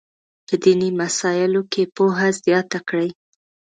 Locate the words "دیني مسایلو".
0.63-1.61